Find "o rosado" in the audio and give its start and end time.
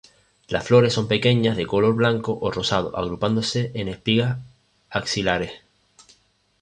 2.41-2.97